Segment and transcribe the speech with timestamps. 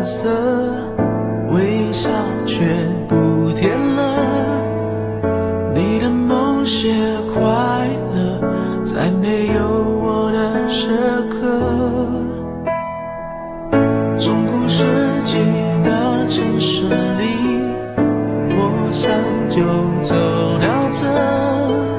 [0.00, 0.30] 蓝色
[1.50, 2.10] 微笑
[2.46, 2.64] 却
[3.06, 4.64] 不甜了
[5.74, 6.94] 你的某些
[7.34, 7.42] 快
[8.14, 9.68] 乐在没有
[10.00, 10.88] 我的时
[11.28, 11.44] 刻。
[14.18, 14.84] 中古世
[15.22, 15.36] 纪
[15.84, 17.60] 的城市里
[18.56, 19.12] 我想
[19.50, 19.60] 就
[20.00, 20.14] 走
[20.62, 21.89] 到这。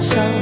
[0.00, 0.37] 伤。